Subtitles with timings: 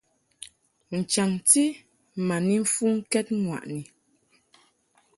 [0.97, 1.63] N-chaŋti
[2.25, 3.81] ma ni mfuŋkɛd ŋwaʼni.